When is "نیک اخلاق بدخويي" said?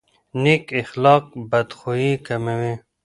0.41-2.11